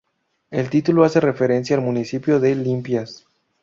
El 0.49 0.71
título 0.71 1.03
hace 1.03 1.19
referencia 1.19 1.75
al 1.75 1.83
municipio 1.83 2.39
de 2.39 2.55
Limpias. 2.55 3.27